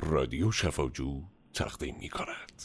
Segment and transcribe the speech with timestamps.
[0.00, 1.22] رادیو شفاجو
[1.54, 2.62] تقدیم می کند.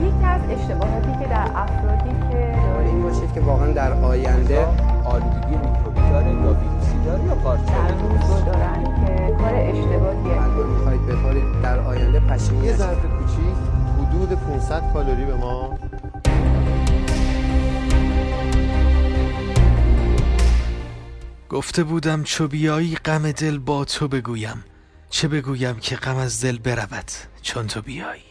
[0.00, 4.66] یکی از اشتباهاتی که در افرادی که این باشید که واقعا در آینده
[5.04, 8.85] آلودگی میکروبی داره یا ویروسی داره یا درموز دارن.
[9.38, 10.42] کار اشتباهیه.
[10.42, 12.76] الان می‌خواید بخورید در آینده پشیمون یه.
[12.76, 13.56] ظرف کوچیک
[13.98, 15.78] حدود 500 کالری به ما.
[21.50, 24.64] گفته بودم چو بیایی غم دل با تو بگویم.
[25.10, 27.10] چه بگویم که غم از دل برود
[27.42, 28.25] چون تو بیایی.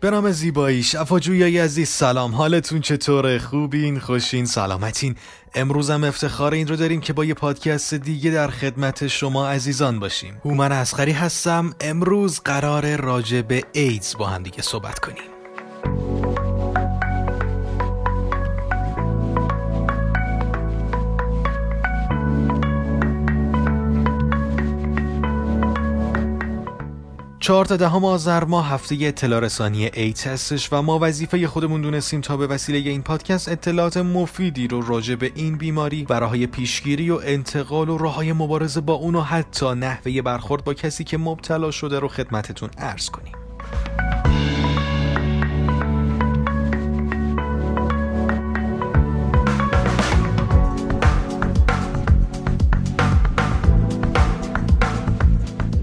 [0.00, 2.34] به نام زیبایی شفاجویای عزیز سلام.
[2.34, 5.16] حالتون چطوره؟ خوبین؟ خوشین؟ سلامتین.
[5.54, 10.40] امروزم افتخار این رو داریم که با یه پادکست دیگه در خدمت شما عزیزان باشیم.
[10.44, 11.74] هومن اسخری هستم.
[11.80, 15.39] امروز قرار راجع به ایدز با هم دیگه صحبت کنیم.
[27.50, 32.20] چهار تا دهم آذر ماه هفته اطلاع رسانی ایدز هستش و ما وظیفه خودمون دونستیم
[32.20, 37.10] تا به وسیله این پادکست اطلاعات مفیدی رو راجع به این بیماری و راههای پیشگیری
[37.10, 41.70] و انتقال و راههای مبارزه با اون و حتی نحوه برخورد با کسی که مبتلا
[41.70, 43.34] شده رو خدمتتون عرض کنیم.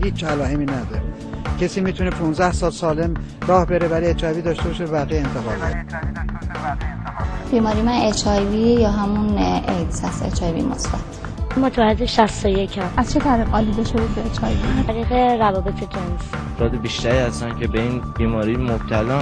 [0.03, 1.36] هیچ علائمی نداره.
[1.61, 3.13] کسی می‌تونه 15 سال سالم
[3.47, 5.85] راه بره ولی اچ داشته باشه و بقیه انتقال بده
[7.51, 10.99] بیماری من HIV یا همون ایدز هست HIV مثبت.
[11.57, 12.83] متولد 61 هم.
[12.97, 17.81] از چه طریق آلوده شدید به HIV طریق روابط جنسی افراد بیشتری هستن که به
[17.81, 19.19] این بیماری مبتلا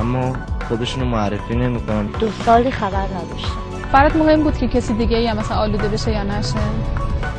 [0.00, 0.36] اما
[0.68, 2.06] خودشونو معرفی نمی‌کنن.
[2.06, 3.58] دو سالی خبر نداشتم
[3.92, 6.58] برات مهم بود که کسی دیگه یا مثلا آلوده بشه یا نشه؟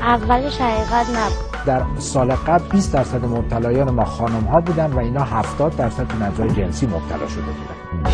[0.01, 1.48] اولش حقیقت نبود.
[1.65, 6.49] در سال قبل 20 درصد مبتلایان ما خانم ها بودن و اینا 70 درصد نزای
[6.49, 8.08] جنسی مبتلا شده بودن.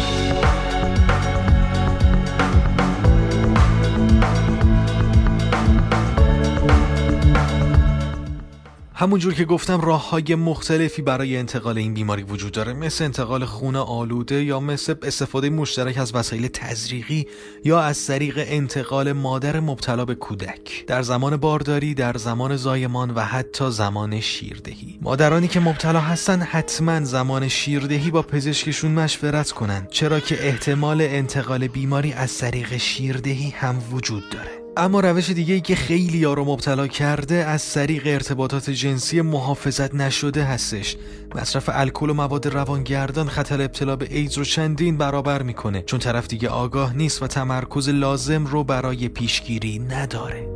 [8.97, 12.73] همونجور که گفتم راه های مختلفی برای انتقال این بیماری وجود داره.
[12.73, 17.27] مثل انتقال خون آلوده یا مثل استفاده مشترک از وسایل تزریقی
[17.63, 20.85] یا از طریق انتقال مادر مبتلا به کودک.
[20.87, 24.99] در زمان بارداری در زمان زایمان و حتی زمان شیردهی.
[25.01, 31.67] مادرانی که مبتلا هستن حتما زمان شیردهی با پزشکشون مشورت کنن چرا که احتمال انتقال
[31.67, 34.54] بیماری از طریق شیردهی هم وجود داره.
[34.77, 39.95] اما روش دیگه ای که خیلی ها رو مبتلا کرده از طریق ارتباطات جنسی محافظت
[39.95, 40.97] نشده هستش.
[41.35, 46.27] مصرف الکل و مواد روانگردان خطر ابتلا به ایدز رو چندین برابر می‌کنه چون طرف
[46.27, 50.47] دیگه آگاه نیست و تمرکز لازم رو برای پیشگیری نداره.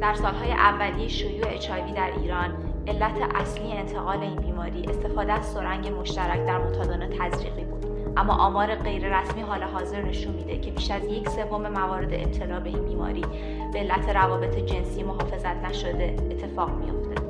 [0.00, 2.50] در سالهای اولیه شیوع HIV در ایران
[2.86, 7.75] علت اصلی انتقال این بیماری استفاده از سرنگ مشترک در متادان تزریقی بود.
[8.16, 12.68] اما آمار غیررسمی حال حاضر نشون میده که بیش از یک سوم موارد ابتلا به
[12.68, 13.24] این بیماری
[13.72, 17.25] به علت روابط جنسی محافظت نشده اتفاق میافته.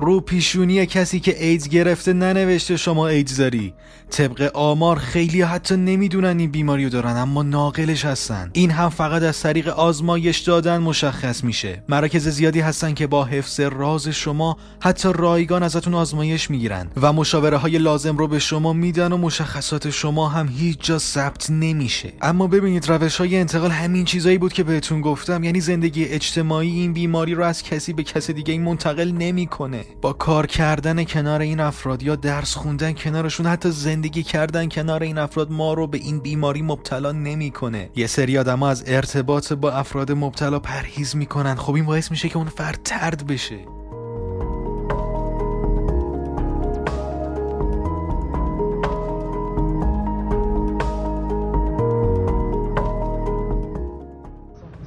[0.00, 3.74] رو پیشونی کسی که ایدز گرفته ننوشته شما ایدز داری.
[4.10, 8.50] طبق آمار خیلی حتی نمی‌دونن این بیماری رو دارن اما ناقلش هستن.
[8.52, 11.82] این هم فقط از طریق آزمایش دادن مشخص میشه.
[11.88, 17.56] مراکز زیادی هستن که با حفظ راز شما حتی رایگان ازتون آزمایش می‌گیرن و مشاوره
[17.56, 22.12] های لازم رو به شما میدن و مشخصات شما هم هیچ جا ثبت نمیشه.
[22.22, 25.44] اما ببینید روش های انتقال همین چیزایی بود که بهتون گفتم.
[25.44, 29.84] یعنی زندگی اجتماعی این بیماری رو از کسی به کس دیگه منتقل نمی‌کنه.
[30.02, 35.18] با کار کردن کنار این افراد یا درس خوندن کنارشون حتی زندگی کردن کنار این
[35.18, 37.90] افراد ما رو به این بیماری مبتلا نمی‌کنه.
[37.96, 41.54] یه سری آدما از ارتباط با افراد مبتلا پرهیز می‌کنن.
[41.54, 43.58] خب این باعث میشه که اون فرد ترد بشه.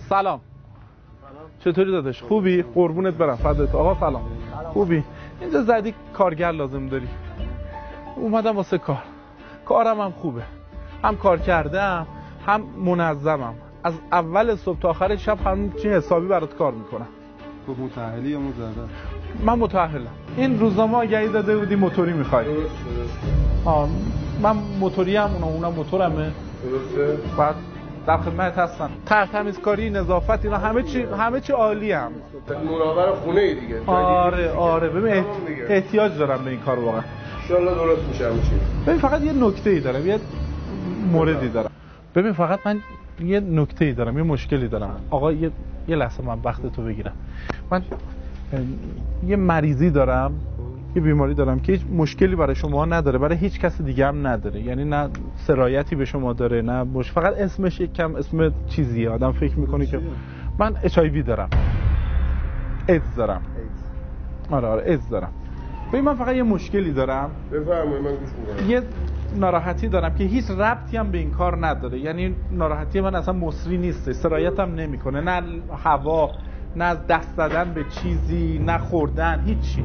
[0.09, 0.41] سلام.
[1.63, 4.40] چطوری داداش؟ خوبی؟ قربونت برم فدات آقا سلام.
[4.73, 5.03] خوبی.
[5.41, 7.07] اینجا زدی کارگر لازم داری.
[8.15, 9.03] اومدم واسه کار.
[9.65, 10.41] کارم هم خوبه.
[11.03, 12.07] هم کار کردم
[12.45, 13.53] هم منظمم.
[13.83, 17.07] از اول صبح تا آخر شب هم چی حسابی برات کار می‌کنم.
[17.65, 18.89] تو متأهلی یا مزدد
[19.45, 20.07] من متأهلم.
[20.37, 22.45] این روزنامه آگهی داده بودی موتوری می‌خوای.
[23.65, 23.89] آه
[24.41, 26.31] من موتوری هم اونم اونم موتورمه.
[26.63, 27.17] درسته.
[27.37, 27.55] بعد
[28.07, 32.11] در خدمت هستم تمیزکاری نظافت اینا همه چی همه چی عالی هم.
[32.65, 34.89] مناور خونه ای دیگه آره آره.
[34.89, 35.25] ببین اح-
[35.69, 37.01] احتیاج دارم به این کار واقعا.
[37.41, 38.29] انشالله درست میشه
[38.87, 40.07] ببین فقط یه نکته ای دارم.
[40.07, 40.19] یه
[41.11, 41.69] موردی دارم.
[42.15, 42.79] ببین فقط من
[43.19, 44.95] یه نکته ای دارم یه مشکلی دارم.
[45.09, 45.51] آقا یه
[45.87, 47.13] یه لحظه من وقت تو بگیرم.
[47.71, 47.81] من
[49.27, 50.33] یه مریضی دارم.
[50.95, 54.61] یه بیماری دارم که هیچ مشکلی برای شما نداره برای هیچ کس دیگه هم نداره.
[54.61, 57.11] یعنی نه سرایتی به شما داره نه مش...
[57.11, 59.09] فقط اسمش یک کم اسم چیزیه.
[59.09, 59.99] آدم فکر می‌کنه که
[60.59, 61.49] من اچ دارم.
[62.87, 63.41] ایدز دارم.
[64.51, 65.31] آره آره ایدز دارم.
[65.89, 67.31] ببین من فقط یه مشکلی دارم.
[67.51, 68.69] بفرمایید من گوش می‌کنم.
[68.69, 68.81] یه
[69.35, 71.99] ناراحتی دارم که هیچ ربطی هم به این کار نداره.
[71.99, 75.21] یعنی ناراحتی من اصلا مصری نیست سرایت هم نمی‌کنه.
[75.21, 75.41] نه
[75.83, 76.31] هوا
[76.75, 79.83] نه از دست زدن به چیزی نه خوردن هیچی.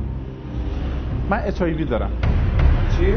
[1.31, 2.11] من اچ دارم.
[2.99, 3.15] چی؟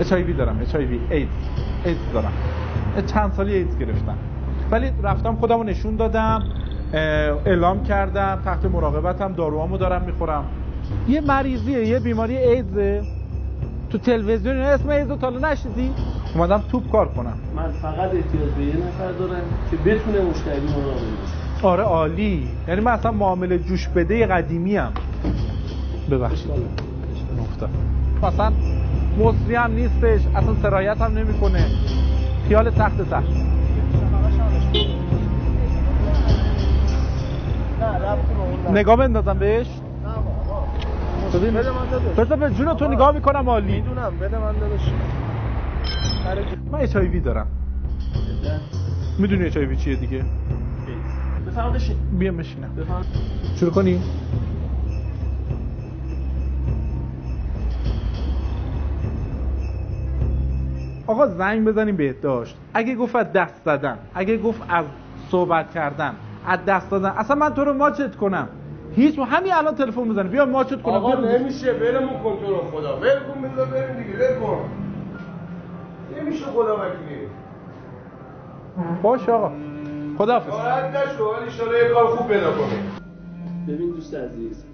[0.00, 0.58] اچ دارم.
[0.60, 1.28] اچ ایدز
[1.84, 2.32] ایدز دارم.
[3.06, 4.16] چند سالی ایدز گرفتم.
[4.70, 6.42] ولی رفتم خودمو نشون دادم
[6.92, 10.44] اعلام کردم تحت مراقبتم داروامو دارم می‌خورم.
[11.08, 13.02] یه مریضیه یه بیماری ایدزه
[13.90, 15.90] تو تلویزیون اینا اسم ایدز رو تا حالا نشنیدی
[16.34, 17.38] اومدم توپ کار کنم.
[17.56, 21.66] من فقط احتیاج به یه نفر دارم که بتونه مشتری مراقب باشه.
[21.66, 22.48] آره عالی.
[22.68, 24.92] یعنی من اصلا معامله جوش بده قدیمی هم
[26.10, 26.50] ببخشید
[27.32, 27.68] نقطه.
[28.22, 28.52] مثلا
[29.18, 31.66] مصری هم نیستش اصلا سرایت هم نمی‌کنه.
[32.48, 33.28] خیال تخت تخت.
[38.72, 39.66] نگاه بندازم بهش.
[41.34, 41.54] ببین.
[42.16, 43.72] بذار به جون تو نگاه می‌کنم عالی.
[43.72, 44.80] می‌دونم بده من داداش.
[46.72, 47.46] من اچ دارم.
[49.18, 50.24] می‌دونی اچ چیه دیگه؟
[51.46, 52.68] بفرما بشین بیا بشینم.
[52.76, 53.02] بفرما
[53.56, 54.00] شروع کنی؟
[61.12, 64.84] آقا زنگ بزنیم بهداشت اگه گفت از دست زدن اگه گفت از
[65.30, 66.14] صحبت کردن
[66.46, 68.48] از دست دادن اصلا من تو رو ماچت کنم.
[68.92, 70.28] هیچ همین الان تلفن بزنی.
[70.28, 70.94] بیا ماچت کنم.
[70.94, 71.72] آقا بیا نمیشه.
[71.72, 72.96] ولمون کن تو رو خدا.
[72.96, 74.18] ول کن بذار بریم دیگه.
[74.18, 74.58] ول کن.
[76.18, 77.26] نمیشه خدا وکیلی.
[79.02, 79.52] باش آقا.
[80.18, 80.48] خداحافظ.
[80.48, 82.78] ناراحت نشو ولی یه کار خوب پیدا کنی
[83.68, 84.64] ببین دوست عزیز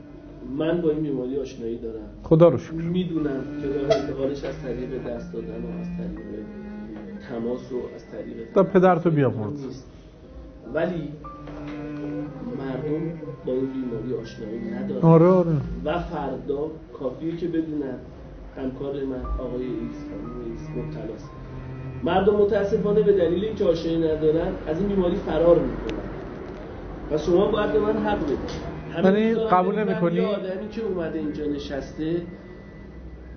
[0.59, 2.09] من با این بیماری آشنایی دارم.
[2.23, 2.75] خدا رو شکر.
[2.75, 6.45] می‌دونم که راه انتقالش از طریق دست دادن و از طریق
[7.29, 9.11] تماس و از طریق تا پدرتو.
[9.11, 9.87] نیست.
[10.75, 11.09] ولی
[12.59, 15.03] مردم با این بیماری آشنایی ندارن.
[15.03, 15.51] آره آره.
[15.85, 17.99] و فردا کافیه که بدونن
[18.57, 21.31] همکار من آقای ایکس خانم ایکس مبتلاست.
[22.05, 25.99] مردم متاسفانه به دلیل اینکه آشنایی ندارن از این بیماری فرار می‌کنن.
[27.11, 28.39] و شما باید به من حق بدید
[29.05, 32.23] همه یعنی قبول نمی‌کنی؟ آدمی که اومده اینجا نشسته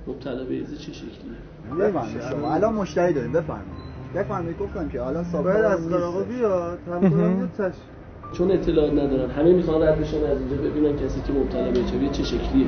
[0.07, 2.21] مبتلا به چه شکلیه؟ بفرمایید.
[2.31, 3.81] شما الان مشتری داریم بفرمایید.
[4.15, 5.93] بفرمایید گفتم که حالا صاحب باید از.
[5.93, 6.79] آقا بیاد
[8.33, 9.29] چون اطلاع ندارن.
[9.29, 12.67] همه می‌خوان رد بشن از اینجا ببینن کسی که مبتلا به چه شکلیه.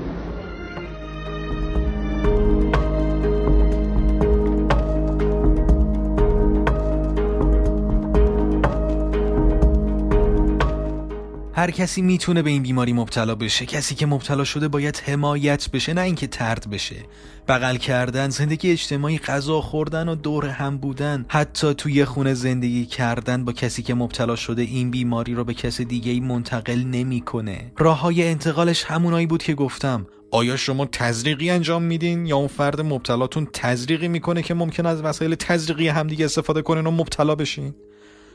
[11.55, 13.65] هر کسی می‌تونه به این بیماری مبتلا بشه.
[13.65, 16.95] کسی که مبتلا شده باید حمایت بشه نه اینکه ترد بشه.
[17.47, 21.25] بغل کردن زندگی اجتماعی غذا خوردن و دور هم بودن.
[21.27, 25.81] حتی توی خونه زندگی کردن با کسی که مبتلا شده این بیماری رو به کس
[25.81, 27.72] دیگه ای منتقل نمی‌کنه.
[27.77, 30.07] راه های انتقالش همونایی بود که گفتم.
[30.31, 35.36] آیا شما تزریقی انجام میدین یا اون فرد مبتلاتون تزریقی می‌کنه که ممکن از وسایل
[35.36, 37.75] تزریقی همدیگه استفاده کنین و مبتلا بشین؟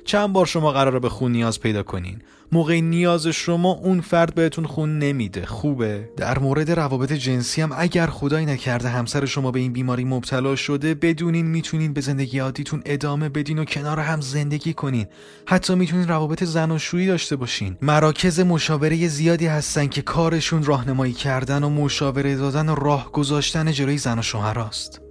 [0.04, 2.22] چند بار شما قراره به خون نیاز پیدا کنین.
[2.52, 5.46] موقع نیاز شما اون فرد بهتون خون نمیده.
[5.46, 10.56] خوبه؟ در مورد روابط جنسی هم اگر خدایی نکرده همسر شما به این بیماری مبتلا
[10.56, 15.06] شده بدونین می‌تونین به زندگی عادیتون ادامه بدین و کنار هم زندگی کنین.
[15.46, 17.76] حتی می‌تونین روابط زناشویی داشته باشین.
[17.82, 23.98] مراکز مشاوره زیادی هستن که کارشون راهنمایی کردن و مشاوره دادن و راه گذاشتن جلوی
[23.98, 25.07] زن و شوهراست.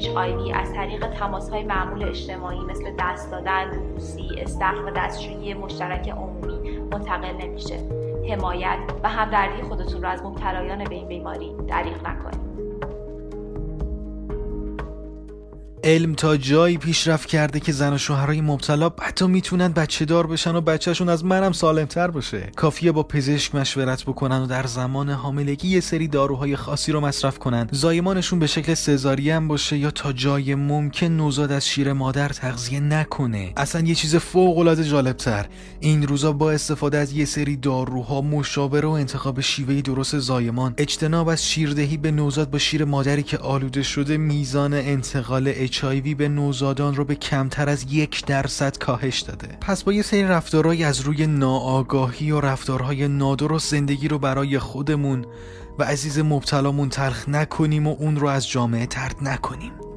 [0.00, 6.78] HIV از طریق تماسهای معمول اجتماعی مثل دست دادن، روبوسی، استخر و دستشویی مشترک عمومی
[6.78, 7.78] منتقل نمیشه.
[8.30, 12.67] حمایت و همدردی خودتون رو از مبتلایان به این بیماری دریغ نکنید.
[15.84, 20.56] علم تا جایی پیشرفت کرده که زن و شوهرای مبتلا حتی می‌تونن بچه دار بشن
[20.56, 22.50] و بچهشون از منم سالمتر باشه.
[22.56, 27.38] کافیه با پزشک مشورت بکنن و در زمان حاملگی یه سری داروهای خاصی رو مصرف
[27.38, 27.68] کنن.
[27.72, 32.80] زایمانشون به شکل سزاری هم باشه یا تا جای ممکن نوزاد از شیر مادر تغذیه
[32.80, 33.52] نکنه.
[33.56, 35.46] اصلا یه چیز فوق العاده جالبتر.
[35.80, 40.74] این روزا با استفاده از یه سری داروها مشاوره و انتخاب شیوه درست زایمان.
[40.78, 46.28] اجتناب از شیردهی به نوزاد با شیر مادری که آلوده شده میزان انتقال HIV به
[46.28, 49.48] نوزادان رو به کمتر از یک درصد کاهش داده.
[49.60, 55.24] پس با یه سری رفتارهایی از روی ناآگاهی و رفتارهای نادرست زندگی رو برای خودمون
[55.78, 59.87] و عزیز مبتلامون تلخ نکنیم و اون رو از جامعه ترد نکنیم.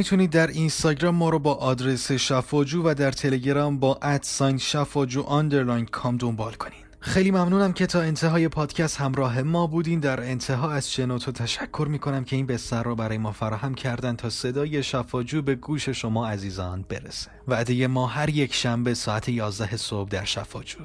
[0.00, 5.22] می‌تونید در اینستاگرام ما رو با آدرس شفاجو و در تلگرام با at sign شفاجو
[5.22, 6.80] underline com دنبال کنین.
[7.00, 10.00] خیلی ممنونم که تا انتهای پادکست همراه ما بودین.
[10.00, 14.30] در انتها از شنوتو تشکر می‌کنم که این بستر رو برای ما فراهم کردن تا
[14.30, 17.30] صدای شفاجو به گوش شما عزیزان برسه.
[17.48, 20.78] وعده ما هر یک شنبه ساعت 11 صبح در شفاجو.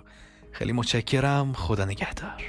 [0.51, 1.53] خیلی متشکرم.
[1.53, 2.43] خدا نگهدار.